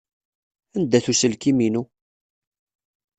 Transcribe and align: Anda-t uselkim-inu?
Anda-t 0.77 1.07
uselkim-inu? 1.11 1.83